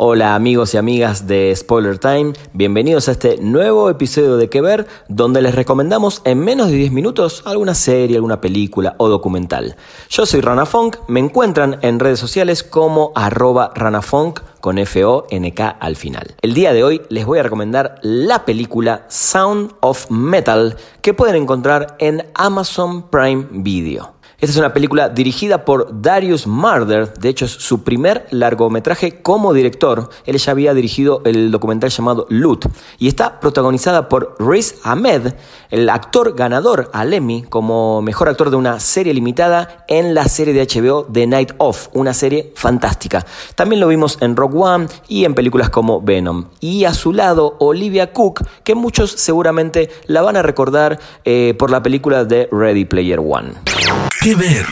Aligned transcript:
Hola 0.00 0.36
amigos 0.36 0.74
y 0.74 0.76
amigas 0.76 1.26
de 1.26 1.52
Spoiler 1.56 1.98
Time, 1.98 2.32
bienvenidos 2.52 3.08
a 3.08 3.10
este 3.10 3.38
nuevo 3.38 3.90
episodio 3.90 4.36
de 4.36 4.48
Que 4.48 4.60
Ver, 4.60 4.86
donde 5.08 5.42
les 5.42 5.56
recomendamos 5.56 6.22
en 6.24 6.38
menos 6.38 6.68
de 6.68 6.76
10 6.76 6.92
minutos 6.92 7.42
alguna 7.44 7.74
serie, 7.74 8.14
alguna 8.14 8.40
película 8.40 8.94
o 8.98 9.08
documental. 9.08 9.74
Yo 10.08 10.24
soy 10.24 10.40
Rana 10.40 10.66
Funk, 10.66 10.98
me 11.08 11.18
encuentran 11.18 11.80
en 11.82 11.98
redes 11.98 12.20
sociales 12.20 12.62
como 12.62 13.10
arroba 13.16 13.72
ranafunk 13.74 14.38
con 14.60 14.78
F-O-N-K 14.78 15.68
al 15.68 15.96
final. 15.96 16.36
El 16.42 16.54
día 16.54 16.72
de 16.72 16.84
hoy 16.84 17.02
les 17.08 17.26
voy 17.26 17.40
a 17.40 17.42
recomendar 17.42 17.98
la 18.02 18.44
película 18.44 19.04
Sound 19.08 19.72
of 19.80 20.08
Metal 20.12 20.76
que 21.02 21.12
pueden 21.12 21.42
encontrar 21.42 21.96
en 21.98 22.24
Amazon 22.34 23.10
Prime 23.10 23.48
Video. 23.50 24.17
Esta 24.40 24.52
es 24.52 24.58
una 24.58 24.72
película 24.72 25.08
dirigida 25.08 25.64
por 25.64 26.00
Darius 26.00 26.46
Marder, 26.46 27.12
de 27.14 27.28
hecho 27.28 27.44
es 27.46 27.50
su 27.50 27.82
primer 27.82 28.28
largometraje 28.30 29.20
como 29.20 29.52
director. 29.52 30.10
Él 30.26 30.38
ya 30.38 30.52
había 30.52 30.74
dirigido 30.74 31.22
el 31.24 31.50
documental 31.50 31.90
llamado 31.90 32.24
Loot 32.30 32.66
y 33.00 33.08
está 33.08 33.40
protagonizada 33.40 34.08
por 34.08 34.36
Riz 34.38 34.76
Ahmed, 34.84 35.34
el 35.70 35.88
actor 35.88 36.36
ganador 36.36 36.88
al 36.92 37.14
Emmy 37.14 37.42
como 37.48 38.00
mejor 38.00 38.28
actor 38.28 38.50
de 38.50 38.54
una 38.54 38.78
serie 38.78 39.12
limitada 39.12 39.84
en 39.88 40.14
la 40.14 40.28
serie 40.28 40.54
de 40.54 40.64
HBO 40.64 41.08
The 41.12 41.26
Night 41.26 41.54
Of, 41.58 41.88
una 41.94 42.14
serie 42.14 42.52
fantástica. 42.54 43.26
También 43.56 43.80
lo 43.80 43.88
vimos 43.88 44.18
en 44.20 44.36
Rock 44.36 44.54
One 44.54 44.86
y 45.08 45.24
en 45.24 45.34
películas 45.34 45.68
como 45.68 46.00
Venom. 46.00 46.44
Y 46.60 46.84
a 46.84 46.94
su 46.94 47.12
lado 47.12 47.56
Olivia 47.58 48.12
Cook, 48.12 48.46
que 48.62 48.76
muchos 48.76 49.10
seguramente 49.10 49.90
la 50.06 50.22
van 50.22 50.36
a 50.36 50.42
recordar 50.42 51.00
eh, 51.24 51.56
por 51.58 51.72
la 51.72 51.82
película 51.82 52.24
de 52.24 52.48
Ready 52.52 52.84
Player 52.84 53.18
One. 53.18 54.07
¿Qué 54.20 54.34
ver? 54.34 54.66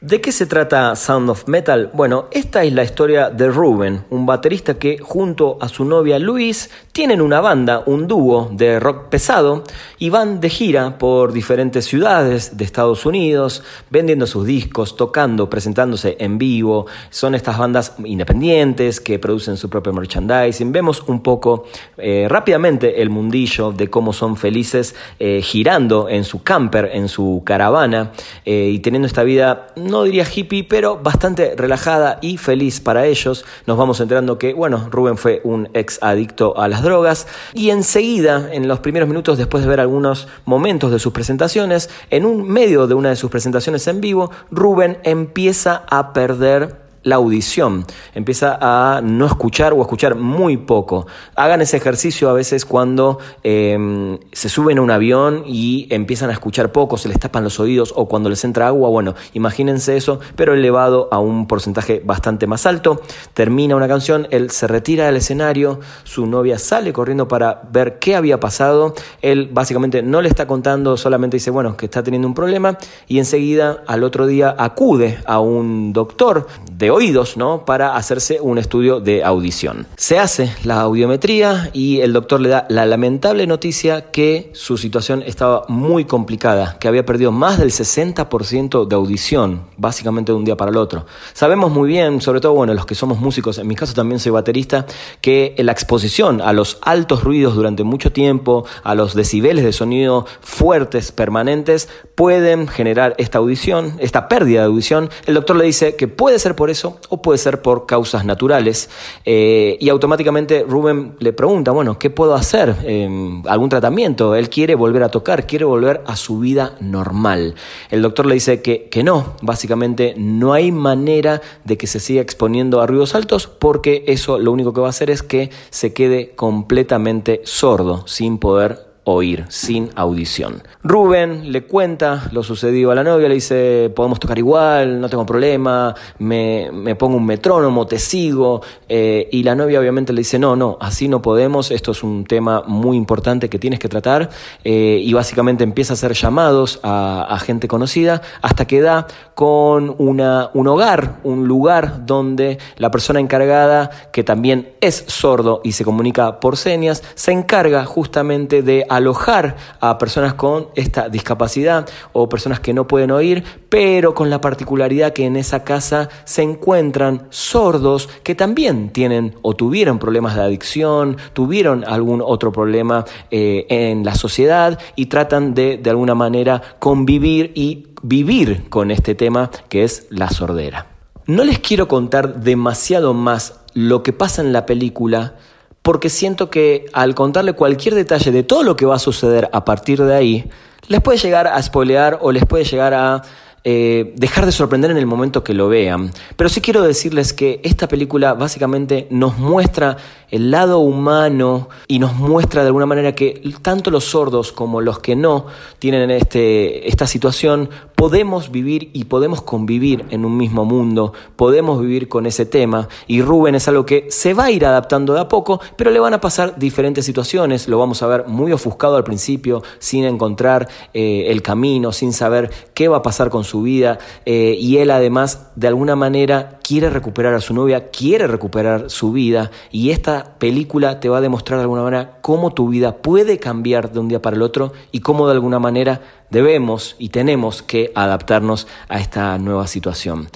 ¿De 0.00 0.20
qué 0.20 0.32
se 0.32 0.46
trata 0.46 0.96
Sound 0.96 1.30
of 1.30 1.46
Metal? 1.46 1.92
Bueno, 1.94 2.26
esta 2.32 2.64
es 2.64 2.72
la 2.72 2.82
historia 2.82 3.30
de 3.30 3.46
Ruben, 3.46 4.04
un 4.10 4.26
baterista 4.26 4.74
que 4.74 4.98
junto 4.98 5.56
a 5.60 5.68
su 5.68 5.84
novia 5.84 6.18
Luis 6.18 6.68
tienen 6.92 7.22
una 7.22 7.40
banda, 7.40 7.82
un 7.86 8.06
dúo 8.06 8.50
de 8.52 8.78
rock 8.78 9.08
pesado 9.08 9.64
y 9.98 10.10
van 10.10 10.40
de 10.40 10.50
gira 10.50 10.98
por 10.98 11.32
diferentes 11.32 11.86
ciudades 11.86 12.58
de 12.58 12.64
Estados 12.64 13.06
Unidos, 13.06 13.62
vendiendo 13.88 14.26
sus 14.26 14.44
discos, 14.44 14.94
tocando, 14.94 15.48
presentándose 15.48 16.16
en 16.20 16.36
vivo. 16.36 16.86
Son 17.08 17.34
estas 17.34 17.56
bandas 17.56 17.94
independientes 18.04 19.00
que 19.00 19.18
producen 19.18 19.56
su 19.56 19.70
propio 19.70 19.94
merchandising. 19.94 20.70
Vemos 20.70 21.02
un 21.06 21.22
poco 21.22 21.64
eh, 21.96 22.26
rápidamente 22.28 23.00
el 23.00 23.08
mundillo 23.08 23.72
de 23.72 23.88
cómo 23.88 24.12
son 24.12 24.36
felices 24.36 24.94
eh, 25.18 25.40
girando 25.42 26.10
en 26.10 26.24
su 26.24 26.42
camper, 26.42 26.90
en 26.92 27.08
su 27.08 27.42
caravana 27.46 28.12
eh, 28.44 28.70
y 28.70 28.80
teniendo 28.80 29.06
esta 29.06 29.22
vida 29.22 29.68
no 29.76 30.02
diría 30.02 30.26
hippie, 30.30 30.64
pero 30.64 30.98
bastante 30.98 31.54
relajada 31.56 32.18
y 32.20 32.36
feliz 32.36 32.80
para 32.80 33.06
ellos. 33.06 33.46
Nos 33.66 33.78
vamos 33.78 33.98
enterando 34.00 34.36
que, 34.36 34.52
bueno, 34.52 34.88
Rubén 34.90 35.16
fue 35.16 35.40
un 35.44 35.70
ex 35.72 35.98
adicto 36.02 36.58
a 36.58 36.68
las 36.68 36.81
drogas. 36.82 37.26
Y 37.54 37.70
enseguida, 37.70 38.48
en 38.52 38.68
los 38.68 38.80
primeros 38.80 39.08
minutos 39.08 39.38
después 39.38 39.62
de 39.62 39.70
ver 39.70 39.80
algunos 39.80 40.28
momentos 40.44 40.90
de 40.90 40.98
sus 40.98 41.12
presentaciones, 41.12 41.90
en 42.10 42.24
un 42.26 42.48
medio 42.48 42.86
de 42.86 42.94
una 42.94 43.10
de 43.10 43.16
sus 43.16 43.30
presentaciones 43.30 43.86
en 43.86 44.00
vivo, 44.00 44.30
Rubén 44.50 44.98
empieza 45.04 45.84
a 45.88 46.12
perder 46.12 46.81
la 47.02 47.16
audición, 47.16 47.84
empieza 48.14 48.58
a 48.60 49.00
no 49.02 49.26
escuchar 49.26 49.72
o 49.72 49.80
escuchar 49.80 50.14
muy 50.14 50.56
poco. 50.56 51.06
Hagan 51.34 51.60
ese 51.60 51.76
ejercicio 51.76 52.30
a 52.30 52.32
veces 52.32 52.64
cuando 52.64 53.18
em, 53.42 54.18
se 54.32 54.48
suben 54.48 54.78
a 54.78 54.82
un 54.82 54.90
avión 54.90 55.44
y 55.46 55.86
empiezan 55.90 56.30
a 56.30 56.32
escuchar 56.32 56.72
poco, 56.72 56.96
se 56.96 57.08
les 57.08 57.18
tapan 57.18 57.44
los 57.44 57.58
oídos 57.60 57.92
o 57.96 58.06
cuando 58.06 58.28
les 58.28 58.44
entra 58.44 58.68
agua, 58.68 58.88
bueno, 58.88 59.14
imagínense 59.32 59.96
eso, 59.96 60.20
pero 60.36 60.54
elevado 60.54 61.08
a 61.10 61.18
un 61.18 61.46
porcentaje 61.46 62.00
bastante 62.04 62.46
más 62.46 62.66
alto. 62.66 63.00
Termina 63.34 63.76
una 63.76 63.88
canción, 63.88 64.28
él 64.30 64.50
se 64.50 64.66
retira 64.66 65.06
del 65.06 65.16
escenario, 65.16 65.80
su 66.04 66.26
novia 66.26 66.58
sale 66.58 66.92
corriendo 66.92 67.28
para 67.28 67.62
ver 67.72 67.98
qué 67.98 68.14
había 68.14 68.38
pasado, 68.38 68.94
él 69.20 69.48
básicamente 69.52 70.02
no 70.02 70.22
le 70.22 70.28
está 70.28 70.46
contando, 70.46 70.96
solamente 70.96 71.36
dice, 71.36 71.50
bueno, 71.50 71.76
que 71.76 71.86
está 71.86 72.02
teniendo 72.02 72.28
un 72.28 72.34
problema 72.34 72.78
y 73.08 73.18
enseguida 73.18 73.82
al 73.86 74.04
otro 74.04 74.26
día 74.26 74.54
acude 74.56 75.18
a 75.26 75.40
un 75.40 75.92
doctor 75.92 76.46
de 76.70 76.91
oídos, 76.92 77.36
¿no? 77.36 77.64
Para 77.64 77.96
hacerse 77.96 78.40
un 78.40 78.58
estudio 78.58 79.00
de 79.00 79.24
audición. 79.24 79.86
Se 79.96 80.18
hace 80.18 80.52
la 80.64 80.80
audiometría 80.80 81.70
y 81.72 82.00
el 82.00 82.12
doctor 82.12 82.40
le 82.40 82.48
da 82.48 82.66
la 82.68 82.86
lamentable 82.86 83.46
noticia 83.46 84.10
que 84.10 84.50
su 84.54 84.76
situación 84.76 85.22
estaba 85.26 85.64
muy 85.68 86.04
complicada, 86.04 86.76
que 86.78 86.88
había 86.88 87.04
perdido 87.04 87.32
más 87.32 87.58
del 87.58 87.70
60% 87.70 88.86
de 88.86 88.94
audición, 88.94 89.62
básicamente 89.76 90.32
de 90.32 90.38
un 90.38 90.44
día 90.44 90.56
para 90.56 90.70
el 90.70 90.76
otro. 90.76 91.06
Sabemos 91.32 91.72
muy 91.72 91.88
bien, 91.88 92.20
sobre 92.20 92.40
todo, 92.40 92.54
bueno, 92.54 92.74
los 92.74 92.86
que 92.86 92.94
somos 92.94 93.18
músicos, 93.18 93.58
en 93.58 93.66
mi 93.66 93.74
caso 93.74 93.94
también 93.94 94.18
soy 94.18 94.32
baterista, 94.32 94.86
que 95.20 95.54
la 95.58 95.72
exposición 95.72 96.40
a 96.40 96.52
los 96.52 96.78
altos 96.82 97.24
ruidos 97.24 97.54
durante 97.54 97.84
mucho 97.84 98.12
tiempo, 98.12 98.64
a 98.82 98.94
los 98.94 99.14
decibeles 99.14 99.64
de 99.64 99.72
sonido 99.72 100.26
fuertes, 100.40 101.12
permanentes, 101.12 101.88
pueden 102.14 102.68
generar 102.68 103.14
esta 103.18 103.38
audición, 103.38 103.96
esta 103.98 104.28
pérdida 104.28 104.60
de 104.60 104.66
audición. 104.66 105.10
El 105.26 105.34
doctor 105.34 105.56
le 105.56 105.64
dice 105.64 105.96
que 105.96 106.08
puede 106.08 106.38
ser 106.38 106.54
por 106.54 106.70
eso 106.70 106.81
o 106.84 107.22
puede 107.22 107.38
ser 107.38 107.62
por 107.62 107.86
causas 107.86 108.24
naturales. 108.24 108.90
Eh, 109.24 109.76
y 109.80 109.88
automáticamente 109.88 110.64
Rubén 110.68 111.14
le 111.18 111.32
pregunta, 111.32 111.70
bueno, 111.70 111.98
¿qué 111.98 112.10
puedo 112.10 112.34
hacer? 112.34 112.76
Em, 112.84 113.42
¿Algún 113.46 113.68
tratamiento? 113.68 114.34
Él 114.34 114.48
quiere 114.48 114.74
volver 114.74 115.02
a 115.02 115.08
tocar, 115.08 115.46
quiere 115.46 115.64
volver 115.64 116.02
a 116.06 116.16
su 116.16 116.38
vida 116.38 116.76
normal. 116.80 117.54
El 117.90 118.02
doctor 118.02 118.26
le 118.26 118.34
dice 118.34 118.62
que, 118.62 118.88
que 118.88 119.02
no, 119.02 119.34
básicamente 119.42 120.14
no 120.16 120.52
hay 120.52 120.72
manera 120.72 121.40
de 121.64 121.76
que 121.76 121.86
se 121.86 122.00
siga 122.00 122.22
exponiendo 122.22 122.80
a 122.80 122.86
ruidos 122.86 123.14
altos 123.14 123.46
porque 123.46 124.04
eso 124.06 124.38
lo 124.38 124.52
único 124.52 124.72
que 124.72 124.80
va 124.80 124.88
a 124.88 124.90
hacer 124.90 125.10
es 125.10 125.22
que 125.22 125.50
se 125.70 125.92
quede 125.92 126.32
completamente 126.34 127.40
sordo, 127.44 128.06
sin 128.06 128.38
poder 128.38 128.91
oír, 129.04 129.44
sin 129.48 129.90
audición. 129.96 130.62
Rubén 130.84 131.50
le 131.50 131.64
cuenta 131.64 132.28
lo 132.32 132.42
sucedido 132.42 132.90
a 132.92 132.94
la 132.94 133.02
novia, 133.02 133.28
le 133.28 133.34
dice, 133.34 133.92
podemos 133.94 134.20
tocar 134.20 134.38
igual, 134.38 135.00
no 135.00 135.08
tengo 135.08 135.26
problema, 135.26 135.94
me, 136.18 136.94
pongo 136.96 137.16
un 137.16 137.26
metrónomo, 137.26 137.86
te 137.86 137.98
sigo, 137.98 138.62
eh, 138.88 139.28
y 139.32 139.42
la 139.42 139.54
novia 139.54 139.80
obviamente 139.80 140.12
le 140.12 140.20
dice, 140.20 140.38
no, 140.38 140.54
no, 140.54 140.76
así 140.80 141.08
no 141.08 141.20
podemos, 141.20 141.70
esto 141.70 141.90
es 141.90 142.02
un 142.02 142.24
tema 142.24 142.62
muy 142.66 142.96
importante 142.96 143.48
que 143.48 143.58
tienes 143.58 143.80
que 143.80 143.88
tratar, 143.88 144.30
eh, 144.62 145.00
y 145.02 145.12
básicamente 145.12 145.64
empieza 145.64 145.92
a 145.92 145.94
hacer 145.94 146.12
llamados 146.12 146.78
a, 146.82 147.26
a, 147.28 147.38
gente 147.40 147.66
conocida 147.66 148.22
hasta 148.40 148.66
que 148.66 148.80
da 148.80 149.08
con 149.34 149.94
una, 149.98 150.50
un 150.54 150.68
hogar, 150.68 151.18
un 151.24 151.48
lugar 151.48 152.06
donde 152.06 152.58
la 152.76 152.90
persona 152.92 153.18
encargada, 153.18 153.90
que 154.12 154.22
también 154.22 154.74
es 154.80 155.04
sordo 155.08 155.60
y 155.64 155.72
se 155.72 155.84
comunica 155.84 156.38
por 156.38 156.56
señas, 156.56 157.02
se 157.14 157.32
encarga 157.32 157.84
justamente 157.84 158.62
de 158.62 158.86
alojar 158.96 159.56
a 159.80 159.98
personas 159.98 160.34
con 160.34 160.68
esta 160.74 161.08
discapacidad 161.08 161.88
o 162.12 162.28
personas 162.28 162.60
que 162.60 162.72
no 162.72 162.86
pueden 162.86 163.10
oír, 163.10 163.44
pero 163.68 164.14
con 164.14 164.30
la 164.30 164.40
particularidad 164.40 165.12
que 165.12 165.26
en 165.26 165.36
esa 165.36 165.64
casa 165.64 166.08
se 166.24 166.42
encuentran 166.42 167.26
sordos 167.30 168.08
que 168.22 168.34
también 168.34 168.90
tienen 168.90 169.34
o 169.42 169.54
tuvieron 169.54 169.98
problemas 169.98 170.36
de 170.36 170.42
adicción, 170.42 171.16
tuvieron 171.32 171.84
algún 171.84 172.22
otro 172.24 172.52
problema 172.52 173.04
eh, 173.30 173.66
en 173.68 174.04
la 174.04 174.14
sociedad 174.14 174.78
y 174.96 175.06
tratan 175.06 175.54
de 175.54 175.72
de 175.82 175.90
alguna 175.90 176.14
manera 176.14 176.62
convivir 176.78 177.52
y 177.54 177.88
vivir 178.02 178.68
con 178.68 178.90
este 178.90 179.14
tema 179.14 179.50
que 179.68 179.84
es 179.84 180.06
la 180.10 180.30
sordera. 180.30 180.86
No 181.26 181.44
les 181.44 181.58
quiero 181.58 181.88
contar 181.88 182.40
demasiado 182.40 183.14
más 183.14 183.60
lo 183.74 184.02
que 184.02 184.12
pasa 184.12 184.42
en 184.42 184.52
la 184.52 184.66
película, 184.66 185.34
porque 185.82 186.08
siento 186.08 186.48
que 186.48 186.86
al 186.92 187.14
contarle 187.14 187.52
cualquier 187.52 187.94
detalle 187.94 188.30
de 188.30 188.42
todo 188.42 188.62
lo 188.62 188.76
que 188.76 188.86
va 188.86 188.96
a 188.96 189.00
suceder 189.00 189.50
a 189.52 189.64
partir 189.64 190.02
de 190.02 190.14
ahí, 190.14 190.50
les 190.88 191.00
puede 191.00 191.18
llegar 191.18 191.46
a 191.46 191.60
spoilear 191.62 192.18
o 192.22 192.32
les 192.32 192.46
puede 192.46 192.64
llegar 192.64 192.94
a 192.94 193.22
eh, 193.64 194.12
dejar 194.16 194.44
de 194.44 194.50
sorprender 194.50 194.90
en 194.90 194.96
el 194.96 195.06
momento 195.06 195.44
que 195.44 195.54
lo 195.54 195.68
vean. 195.68 196.10
Pero 196.36 196.48
sí 196.50 196.60
quiero 196.60 196.82
decirles 196.82 197.32
que 197.32 197.60
esta 197.62 197.86
película 197.86 198.34
básicamente 198.34 199.06
nos 199.10 199.38
muestra 199.38 199.96
el 200.32 200.50
lado 200.50 200.78
humano 200.78 201.68
y 201.86 201.98
nos 201.98 202.14
muestra 202.14 202.62
de 202.62 202.68
alguna 202.68 202.86
manera 202.86 203.14
que 203.14 203.42
tanto 203.60 203.90
los 203.90 204.04
sordos 204.04 204.50
como 204.50 204.80
los 204.80 204.98
que 204.98 205.14
no 205.14 205.46
tienen 205.78 206.10
este, 206.10 206.88
esta 206.88 207.06
situación 207.06 207.68
podemos 207.94 208.50
vivir 208.50 208.90
y 208.94 209.04
podemos 209.04 209.42
convivir 209.42 210.06
en 210.10 210.24
un 210.24 210.36
mismo 210.36 210.64
mundo, 210.64 211.12
podemos 211.36 211.80
vivir 211.80 212.08
con 212.08 212.26
ese 212.26 212.46
tema. 212.46 212.88
Y 213.06 213.22
Rubén 213.22 213.54
es 213.54 213.68
algo 213.68 213.86
que 213.86 214.06
se 214.10 214.34
va 214.34 214.46
a 214.46 214.50
ir 214.50 214.66
adaptando 214.66 215.14
de 215.14 215.20
a 215.20 215.28
poco, 215.28 215.60
pero 215.76 215.92
le 215.92 216.00
van 216.00 216.12
a 216.12 216.20
pasar 216.20 216.58
diferentes 216.58 217.04
situaciones, 217.04 217.68
lo 217.68 217.78
vamos 217.78 218.02
a 218.02 218.08
ver 218.08 218.26
muy 218.26 218.50
ofuscado 218.50 218.96
al 218.96 219.04
principio, 219.04 219.62
sin 219.78 220.04
encontrar 220.04 220.68
eh, 220.94 221.26
el 221.28 221.42
camino, 221.42 221.92
sin 221.92 222.12
saber 222.12 222.50
qué 222.74 222.88
va 222.88 222.96
a 222.96 223.02
pasar 223.02 223.30
con 223.30 223.44
su 223.44 223.62
vida 223.62 223.98
eh, 224.26 224.56
y 224.58 224.78
él 224.78 224.90
además 224.90 225.50
de 225.54 225.68
alguna 225.68 225.94
manera 225.94 226.58
quiere 226.62 226.90
recuperar 226.90 227.34
a 227.34 227.40
su 227.40 227.54
novia, 227.54 227.90
quiere 227.90 228.26
recuperar 228.26 228.90
su 228.90 229.12
vida 229.12 229.52
y 229.70 229.90
esta 229.90 230.21
película 230.38 231.00
te 231.00 231.08
va 231.08 231.18
a 231.18 231.20
demostrar 231.20 231.58
de 231.58 231.62
alguna 231.62 231.82
manera 231.82 232.18
cómo 232.20 232.52
tu 232.52 232.68
vida 232.68 232.96
puede 232.96 233.38
cambiar 233.38 233.92
de 233.92 234.00
un 234.00 234.08
día 234.08 234.22
para 234.22 234.36
el 234.36 234.42
otro 234.42 234.72
y 234.90 235.00
cómo 235.00 235.26
de 235.26 235.32
alguna 235.32 235.58
manera 235.58 236.00
debemos 236.30 236.96
y 236.98 237.10
tenemos 237.10 237.62
que 237.62 237.92
adaptarnos 237.94 238.66
a 238.88 238.98
esta 238.98 239.36
nueva 239.38 239.66
situación. 239.66 240.28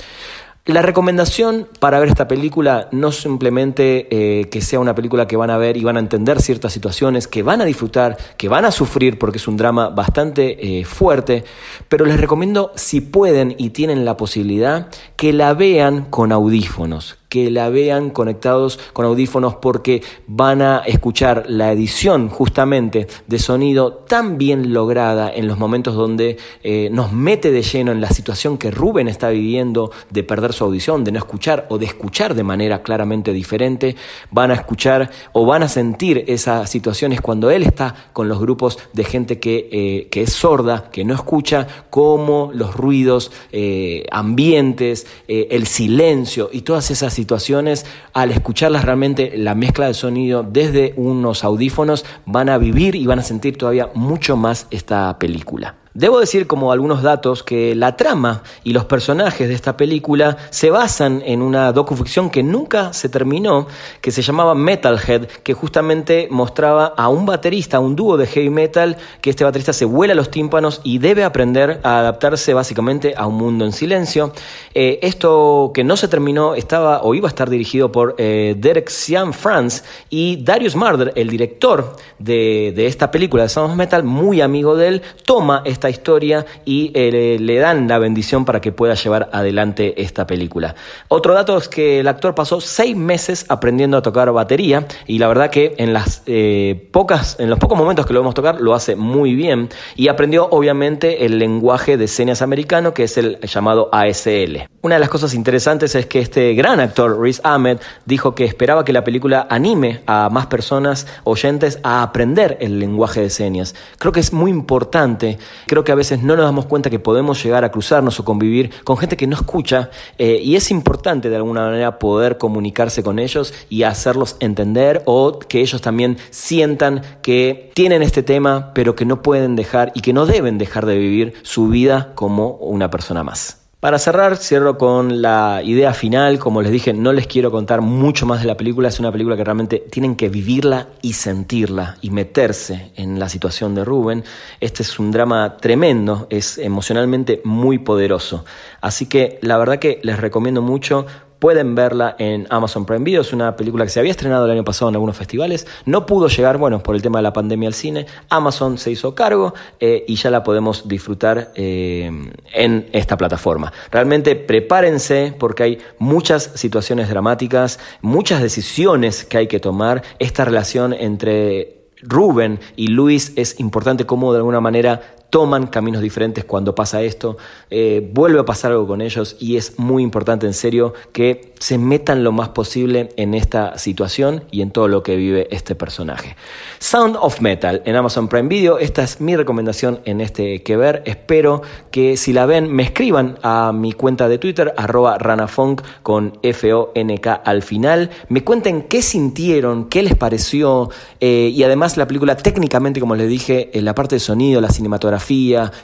La 0.67 0.83
recomendación 0.83 1.69
para 1.79 2.01
ver 2.01 2.09
esta 2.09 2.27
película 2.27 2.89
no 2.91 3.13
simplemente 3.13 4.09
eh, 4.11 4.47
que 4.47 4.61
sea 4.61 4.81
una 4.81 4.97
película 4.97 5.29
que 5.29 5.37
van 5.37 5.51
a 5.51 5.59
ver 5.59 5.77
y 5.77 5.85
van 5.85 5.97
a 5.97 6.01
entender 6.01 6.43
ciertas 6.43 6.73
situaciones, 6.73 7.29
que 7.29 7.45
van 7.45 7.61
a 7.61 7.65
disfrutar, 7.65 8.17
que 8.37 8.49
van 8.49 8.65
a 8.65 8.73
sufrir 8.73 9.17
porque 9.17 9.39
es 9.39 9.47
un 9.47 9.57
drama 9.57 9.91
bastante 9.91 10.81
eh, 10.81 10.85
fuerte, 10.85 11.45
pero 11.89 12.05
les 12.05 12.21
recomiendo 12.21 12.73
si 12.75 13.01
pueden 13.01 13.55
y 13.57 13.71
tienen 13.71 14.05
la 14.05 14.17
posibilidad 14.17 14.89
que 15.17 15.33
la 15.33 15.55
vean 15.55 16.05
con 16.05 16.31
audífonos, 16.33 17.17
que 17.29 17.51
la 17.51 17.71
vean 17.71 18.11
conectados 18.11 18.79
con 18.93 19.05
audífonos 19.05 19.57
porque 19.57 20.03
van 20.27 20.63
a 20.63 20.79
escuchar 20.79 21.45
la 21.49 21.73
edición 21.73 22.29
justamente 22.29 23.09
de 23.27 23.39
sonido 23.39 23.93
tan 23.93 24.39
bien 24.39 24.73
lograda 24.73 25.33
en 25.35 25.49
los 25.49 25.59
momentos 25.59 25.95
donde 25.95 26.37
eh, 26.63 26.89
nos 26.93 27.13
mete 27.13 27.51
de 27.51 27.63
lleno 27.63 27.93
en 27.93 28.01
la 28.01 28.11
situación 28.11 28.59
que 28.59 28.71
Rubén 28.71 29.09
está 29.09 29.31
viviendo 29.31 29.91
de 30.11 30.23
perder 30.23 30.53
su 30.53 30.65
audición, 30.65 31.03
de 31.03 31.13
no 31.13 31.19
escuchar 31.19 31.67
o 31.69 31.79
de 31.79 31.87
escuchar 31.87 32.35
de 32.35 32.45
manera 32.45 32.83
claramente 32.83 33.33
diferente. 33.33 33.97
Van 34.31 34.51
a 34.51 34.55
escuchar 34.55 35.11
o 35.33 35.47
van 35.47 35.63
a 35.63 35.69
sentir 35.69 36.25
esas 36.29 36.71
situaciones 36.71 37.21
cuando 37.21 37.51
él 37.51 37.63
está 37.63 37.95
con 38.13 38.29
los 38.29 38.39
grupos 38.39 38.79
de 38.93 39.05
gente 39.05 39.39
que, 39.41 39.69
eh, 39.73 40.09
que 40.11 40.23
es 40.23 40.33
sorda, 40.33 40.91
que 40.93 41.05
no 41.05 41.15
escucha, 41.15 41.67
como 41.91 42.51
los 42.53 42.75
ruidos 42.75 43.33
eh, 43.53 44.05
ambientes, 44.11 45.06
el 45.29 45.67
silencio 45.67 46.49
y 46.53 46.63
todas 46.63 46.91
esas 46.91 47.13
situaciones 47.13 47.27
situaciones, 47.27 47.85
al 48.13 48.31
escucharlas 48.31 48.85
realmente 48.85 49.37
la 49.37 49.57
mezcla 49.57 49.89
de 49.89 49.95
sonido 49.95 50.45
desde 50.45 50.95
unos 50.97 51.43
audífonos, 51.43 52.05
van 52.25 52.49
a 52.49 52.57
vivir 52.57 52.95
y 52.95 53.05
van 53.05 53.19
a 53.19 53.23
sentir 53.23 53.59
todavía 53.59 53.91
mucho 53.95 54.37
más 54.37 54.69
esta 54.71 55.19
película. 55.19 55.75
Debo 55.97 56.21
decir 56.21 56.47
como 56.47 56.73
algunos 56.73 57.03
datos 57.03 57.43
que 57.43 57.75
la 57.75 57.97
trama 57.97 58.43
y 58.63 58.75
los 58.75 58.85
personajes 58.85 59.49
de 59.49 59.55
esta 59.55 59.79
película 59.79 60.37
se 60.51 60.69
basan 60.69 61.23
en 61.25 61.41
una 61.41 61.73
docuficción 61.73 62.29
que 62.29 62.43
nunca 62.43 62.93
se 62.93 63.09
terminó, 63.09 63.67
que 64.03 64.11
se 64.11 64.21
llamaba 64.21 64.55
Metalhead, 64.55 65.25
que 65.43 65.55
justamente 65.55 66.29
mostraba 66.31 66.93
a 66.99 67.09
un 67.09 67.25
baterista, 67.25 67.81
un 67.81 67.97
dúo 67.97 68.19
de 68.19 68.27
heavy 68.27 68.51
metal, 68.51 68.99
que 69.23 69.31
este 69.31 69.45
baterista 69.45 69.73
se 69.73 69.87
vuela 69.87 70.15
los 70.15 70.31
tímpanos 70.31 70.83
y 70.85 70.99
debe 70.99 71.25
aprender 71.25 71.81
a 71.83 72.01
adaptarse 72.01 72.53
básicamente 72.53 73.15
a 73.17 73.27
un 73.27 73.37
mundo 73.37 73.65
en 73.65 73.73
silencio. 73.73 74.35
Eh, 74.75 74.99
esto 75.01 75.71
que 75.73 75.83
no 75.83 75.97
se 75.97 76.09
terminó 76.09 76.55
estaba 76.57 77.01
o 77.05 77.15
iba 77.15 77.27
a 77.27 77.31
estar 77.31 77.49
dirigido 77.49 77.91
por 77.91 78.17
eh, 78.19 78.55
Derek 78.59 78.91
Sian 78.91 79.33
Franz 79.33 79.83
y 80.11 80.45
Darius 80.45 80.77
Marder, 80.77 81.15
el 81.17 81.31
director 81.31 81.97
de, 82.19 82.75
de 82.77 82.87
esta 82.87 83.11
película 83.11 83.45
de 83.45 83.49
Sound 83.49 83.71
of 83.71 83.77
Metal, 83.79 84.05
muy 84.05 84.43
amigo 84.43 84.77
de 84.77 84.89
él, 84.89 85.03
toma 85.25 85.63
esta 85.65 85.86
historia 85.91 86.47
y 86.65 86.91
eh, 86.95 87.39
le 87.41 87.57
dan 87.59 87.89
la 87.89 87.99
bendición 87.99 88.45
para 88.45 88.61
que 88.61 88.73
pueda 88.73 88.95
llevar 88.95 89.31
adelante 89.33 90.03
esta 90.03 90.27
película. 90.27 90.75
Otro 91.09 91.35
dato 91.35 91.57
es 91.57 91.69
que 91.69 92.01
el 92.01 92.09
actor 92.09 92.35
pasó 92.35 92.61
seis 92.61 92.97
meses 92.97 93.47
aprendiendo 93.49 93.97
a 93.97 94.03
tocar 94.03 94.31
batería 94.33 94.87
y 95.07 95.19
la 95.19 95.29
verdad 95.29 95.51
que 95.51 95.75
en 95.79 95.93
las 95.93 96.23
eh, 96.27 96.89
pocas, 96.93 97.37
en 97.39 97.51
los 97.51 97.59
pocos 97.59 97.79
momentos 97.79 98.07
que 98.07 98.13
lo 98.13 98.21
vemos 98.21 98.35
tocar 98.35 98.61
lo 98.61 98.75
hace 98.75 98.97
muy 98.97 99.35
bien 99.35 99.69
y 99.95 100.09
aprendió 100.09 100.49
obviamente 100.51 101.25
el 101.25 101.39
lenguaje 101.39 101.97
de 101.97 102.09
señas 102.09 102.43
americano 102.43 102.93
que 102.95 103.05
es 103.05 103.17
el 103.19 103.39
llamado 103.41 103.89
ASL. 103.93 104.69
Una 104.83 104.97
de 104.97 105.01
las 105.01 105.09
cosas 105.09 105.35
interesantes 105.35 105.95
es 105.95 106.07
que 106.07 106.21
este 106.21 106.55
gran 106.55 106.81
actor 106.81 107.21
Riz 107.21 107.41
Ahmed 107.43 107.79
dijo 108.05 108.35
que 108.35 108.45
esperaba 108.45 108.85
que 108.85 108.93
la 108.93 109.05
película 109.05 109.47
anime 109.51 110.03
a 110.07 110.29
más 110.31 110.47
personas 110.47 111.07
oyentes 111.25 111.79
a 111.83 112.03
aprender 112.03 112.57
el 112.61 112.79
lenguaje 112.79 113.21
de 113.21 113.31
señas. 113.31 113.75
Creo 113.99 114.13
que 114.13 114.21
es 114.21 114.33
muy 114.33 114.51
importante 114.51 115.39
creo 115.67 115.76
que 115.85 115.93
a 115.93 115.95
veces 115.95 116.23
no 116.23 116.37
nos 116.37 116.45
damos 116.45 116.67
cuenta 116.67 116.91
que 116.91 116.99
podemos 116.99 117.43
llegar 117.43 117.65
a 117.65 117.71
cruzarnos 117.71 118.19
o 118.21 118.25
convivir 118.25 118.71
con 118.85 118.97
gente 118.97 119.17
que 119.17 119.27
no 119.27 119.37
escucha 119.37 119.91
eh, 120.19 120.41
y 120.43 120.57
es 120.57 120.71
importante 120.71 121.31
de 121.31 121.37
alguna 121.37 121.67
manera 121.67 121.99
poder 121.99 122.39
comunicarse 122.39 123.03
con 123.03 123.19
ellos 123.19 123.53
y 123.69 123.83
hacerlos 123.83 124.37
entender 124.41 125.03
o 125.05 125.39
que 125.39 125.61
ellos 125.61 125.81
también 125.81 126.19
sientan 126.31 127.03
que 127.23 127.71
tienen 127.75 128.03
este 128.03 128.23
tema 128.23 128.73
pero 128.75 128.95
que 128.95 129.05
no 129.05 129.23
pueden 129.23 129.57
dejar 129.57 129.93
y 129.95 130.01
que 130.01 130.13
no 130.13 130.27
deben 130.27 130.59
dejar 130.59 130.87
de 130.87 130.97
vivir 130.97 131.35
su 131.43 131.69
vida 131.69 132.13
como 132.15 132.51
una 132.57 132.91
persona 132.91 133.25
más. 133.25 133.66
Para 133.79 133.99
cerrar, 133.99 134.39
cierro 134.39 134.79
con 134.79 135.21
la 135.21 135.61
idea 135.63 135.93
final. 135.93 136.39
Como 136.39 136.63
les 136.63 136.73
dije, 136.73 136.95
no 136.95 137.13
les 137.13 137.27
quiero 137.27 137.51
contar 137.51 137.83
mucho 137.83 138.25
más 138.25 138.41
de 138.41 138.47
la 138.47 138.57
película. 138.57 138.89
Es 138.89 138.99
una 139.01 139.13
película 139.13 139.37
que 139.37 139.45
realmente 139.45 139.85
tienen 139.91 140.17
que 140.17 140.31
vivirla 140.31 140.89
y 141.03 141.13
sentirla 141.13 141.99
y 142.01 142.09
meterse 142.09 142.91
en 142.97 143.19
la 143.19 143.29
situación 143.29 143.75
de 143.75 143.85
Rubén. 143.85 144.25
Este 144.61 144.83
es 144.83 144.99
un 144.99 145.13
drama 145.13 145.59
tremendo, 145.59 146.27
es 146.31 146.57
emocionalmente 146.57 147.43
muy 147.45 147.79
poderoso. 147.79 148.47
Así 148.81 149.07
que 149.07 149.39
la 149.43 149.59
verdad 149.59 149.79
que 149.79 150.01
les 150.03 150.19
recomiendo 150.19 150.63
mucho 150.63 151.05
Pueden 151.39 151.75
verla 151.75 152.17
en 152.19 152.47
Amazon 152.51 152.87
Prime 152.87 153.05
Video. 153.05 153.21
Es 153.21 153.33
una 153.33 153.57
película 153.57 153.85
que 153.85 153.91
se 153.91 154.01
había 154.01 154.11
estrenado 154.11 154.47
el 154.47 154.51
año 154.51 154.65
pasado 154.65 154.89
en 154.89 154.95
algunos 154.95 155.17
festivales. 155.17 155.67
No 155.85 156.07
pudo 156.07 156.29
llegar, 156.29 156.57
bueno, 156.57 156.83
por 156.83 156.95
el 156.95 157.03
tema 157.03 157.19
de 157.19 157.25
la 157.25 157.33
pandemia 157.33 157.69
al 157.69 157.75
cine. 157.75 158.07
Amazon 158.31 158.79
se 158.79 158.91
hizo 158.91 159.15
cargo 159.15 159.55
eh, 159.79 160.05
y 160.09 160.17
ya 160.17 160.31
la 160.31 160.43
podemos 160.43 160.89
disfrutar 160.89 161.53
eh, 161.55 162.11
en 162.53 162.89
esta 162.93 163.17
plataforma. 163.17 163.73
Realmente 163.91 164.35
prepárense 164.35 165.35
porque 165.39 165.63
hay 165.63 165.79
muchas 165.99 166.53
situaciones 166.55 167.09
dramáticas, 167.09 167.79
muchas 168.01 168.41
decisiones 168.41 169.25
que 169.25 169.39
hay 169.39 169.47
que 169.47 169.61
tomar. 169.61 170.03
Esta 170.19 170.45
relación 170.45 170.95
entre 170.95 171.77
Rubén 172.03 172.61
y 172.77 172.89
Luis 172.89 173.33
es 173.37 173.61
importante 173.61 174.07
como 174.07 174.33
de 174.33 174.39
alguna 174.39 174.61
manera 174.61 175.17
toman 175.31 175.67
caminos 175.67 176.03
diferentes 176.03 176.45
cuando 176.45 176.75
pasa 176.75 177.03
esto, 177.03 177.37
eh, 177.71 178.09
vuelve 178.13 178.41
a 178.41 178.45
pasar 178.45 178.73
algo 178.73 178.87
con 178.87 179.01
ellos 179.01 179.37
y 179.39 179.57
es 179.57 179.79
muy 179.79 180.03
importante 180.03 180.47
en 180.47 180.55
serio 180.55 180.95
que 181.13 181.55
se 181.59 181.79
metan 181.79 182.23
lo 182.23 182.33
más 182.33 182.51
posible 182.51 183.09
en 183.17 183.35
esta 183.35 183.79
situación 183.79 184.45
y 184.51 184.63
en 184.63 184.71
todo 184.71 184.89
lo 184.89 185.03
que 185.03 185.17
vive 185.17 185.49
este 185.51 185.75
personaje. 185.75 186.37
Sound 186.79 187.17
of 187.21 187.41
Metal 187.41 187.83
en 187.85 187.97
Amazon 187.97 188.29
Prime 188.29 188.49
Video, 188.49 188.79
esta 188.79 189.03
es 189.03 189.21
mi 189.21 189.37
recomendación 189.37 190.01
en 190.05 190.21
este 190.21 190.63
que 190.63 190.77
ver, 190.77 191.03
espero 191.07 191.63
que 191.91 192.17
si 192.17 192.33
la 192.33 192.47
ven 192.47 192.73
me 192.73 192.83
escriban 192.83 193.39
a 193.43 193.73
mi 193.75 193.93
cuenta 193.93 194.29
de 194.29 194.39
Twitter 194.39 194.75
arroba 194.77 195.19
ranafunk 195.19 195.83
con 196.03 196.39
F-O-N-K 196.43 197.35
al 197.35 197.63
final, 197.63 198.11
me 198.29 198.45
cuenten 198.45 198.83
qué 198.83 199.03
sintieron, 199.03 199.89
qué 199.89 200.03
les 200.03 200.15
pareció 200.15 200.91
eh, 201.21 201.51
y 201.55 201.63
además 201.63 201.97
la 201.97 202.07
película 202.07 202.37
técnicamente 202.37 203.01
como 203.01 203.17
les 203.17 203.29
dije, 203.29 203.71
en 203.77 203.85
la 203.85 203.95
parte 203.95 204.17
de 204.17 204.21
sonido, 204.21 204.61
la 204.61 204.69
cinematografía, 204.69 205.16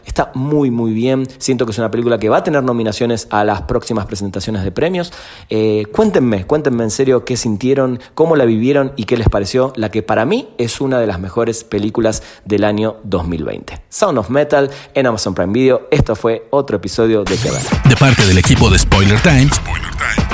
está 0.05 0.31
muy 0.35 0.71
muy 0.71 0.93
bien. 0.93 1.27
Siento 1.39 1.67
que 1.67 1.73
es 1.73 1.79
una 1.79 1.91
película 1.91 2.19
que 2.19 2.29
va 2.29 2.39
a 2.39 2.45
tener 2.45 2.62
nominaciones 2.62 3.29
a 3.31 3.45
las 3.45 3.62
próximas 3.62 4.07
presentaciones 4.07 4.65
de 4.65 4.73
premios. 4.73 5.12
Eh, 5.51 5.87
cuéntenme, 5.93 6.45
cuéntenme 6.47 6.85
en 6.85 6.91
serio 6.91 7.25
qué 7.25 7.37
sintieron, 7.37 8.01
cómo 8.15 8.37
la 8.37 8.45
vivieron 8.45 8.93
y 8.97 9.05
qué 9.05 9.17
les 9.17 9.29
pareció, 9.29 9.73
la 9.77 9.91
que 9.91 10.03
para 10.03 10.25
mí 10.25 10.49
es 10.59 10.81
una 10.81 10.99
de 10.99 11.07
las 11.07 11.21
mejores 11.21 11.65
películas 11.65 12.23
del 12.45 12.65
año 12.65 12.97
2020. 13.05 13.83
Sound 13.89 14.19
of 14.19 14.31
Metal 14.31 14.71
en 14.95 15.07
Amazon 15.07 15.35
Prime 15.35 15.53
Video. 15.53 15.89
Esto 15.91 16.17
fue 16.17 16.47
otro 16.51 16.77
episodio 16.77 17.25
de 17.25 17.37
Que 17.37 17.51
Ver. 17.51 17.62
De 17.89 17.97
parte 17.97 18.27
del 18.27 18.39
equipo 18.39 18.71
de 18.71 18.79
Spoiler 18.79 19.21
Time, 19.21 19.49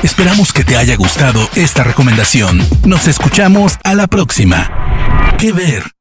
esperamos 0.03 0.53
que 0.53 0.65
te 0.65 0.77
haya 0.77 0.97
gustado 0.97 1.41
esta 1.57 1.85
recomendación. 1.85 2.61
Nos 2.85 3.09
escuchamos 3.09 3.79
a 3.85 3.95
la 3.95 4.07
próxima. 4.07 4.71
Que 5.39 5.53
Ver. 5.53 5.98